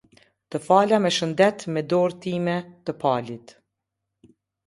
Të 0.53 0.59
fala 0.67 0.97
me 1.03 1.09
shëndet 1.17 1.65
me 1.75 1.83
dorën 1.93 2.17
time, 2.25 2.57
të 2.89 2.97
Palit. 3.05 3.57